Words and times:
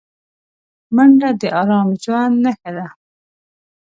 منډه 0.95 1.29
د 1.41 1.43
ارام 1.61 1.87
ژوند 2.03 2.35
نښه 2.43 2.69
ده 2.77 2.87